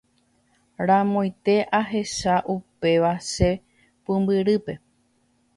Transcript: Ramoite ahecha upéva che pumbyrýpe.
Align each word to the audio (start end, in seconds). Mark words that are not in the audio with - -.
Ramoite 0.87 1.55
ahecha 1.79 2.35
upéva 2.55 3.11
che 3.31 3.49
pumbyrýpe. 4.03 4.73